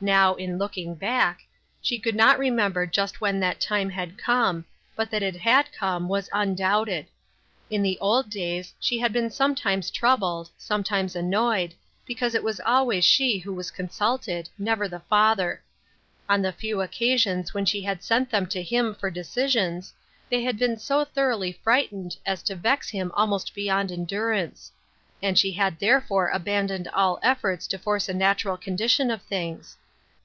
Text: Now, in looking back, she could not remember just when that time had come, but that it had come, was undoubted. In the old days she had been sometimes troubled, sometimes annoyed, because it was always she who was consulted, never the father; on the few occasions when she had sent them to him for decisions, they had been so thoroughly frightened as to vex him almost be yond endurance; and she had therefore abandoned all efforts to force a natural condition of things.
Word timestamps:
Now, 0.00 0.36
in 0.36 0.58
looking 0.58 0.94
back, 0.94 1.40
she 1.82 1.98
could 1.98 2.14
not 2.14 2.38
remember 2.38 2.86
just 2.86 3.20
when 3.20 3.40
that 3.40 3.58
time 3.60 3.90
had 3.90 4.16
come, 4.16 4.64
but 4.94 5.10
that 5.10 5.24
it 5.24 5.34
had 5.38 5.72
come, 5.72 6.06
was 6.08 6.30
undoubted. 6.32 7.08
In 7.68 7.82
the 7.82 7.98
old 7.98 8.30
days 8.30 8.72
she 8.78 9.00
had 9.00 9.12
been 9.12 9.28
sometimes 9.28 9.90
troubled, 9.90 10.50
sometimes 10.56 11.16
annoyed, 11.16 11.74
because 12.06 12.36
it 12.36 12.44
was 12.44 12.60
always 12.60 13.04
she 13.04 13.38
who 13.38 13.52
was 13.52 13.72
consulted, 13.72 14.48
never 14.56 14.86
the 14.86 15.00
father; 15.00 15.64
on 16.28 16.42
the 16.42 16.52
few 16.52 16.80
occasions 16.80 17.52
when 17.52 17.64
she 17.64 17.82
had 17.82 18.04
sent 18.04 18.30
them 18.30 18.46
to 18.46 18.62
him 18.62 18.94
for 18.94 19.10
decisions, 19.10 19.92
they 20.30 20.44
had 20.44 20.60
been 20.60 20.78
so 20.78 21.04
thoroughly 21.06 21.50
frightened 21.50 22.16
as 22.24 22.44
to 22.44 22.54
vex 22.54 22.88
him 22.88 23.10
almost 23.16 23.52
be 23.52 23.64
yond 23.64 23.90
endurance; 23.90 24.70
and 25.20 25.36
she 25.36 25.50
had 25.50 25.80
therefore 25.80 26.28
abandoned 26.28 26.86
all 26.94 27.18
efforts 27.20 27.66
to 27.66 27.76
force 27.76 28.08
a 28.08 28.14
natural 28.14 28.56
condition 28.56 29.10
of 29.10 29.20
things. 29.22 29.76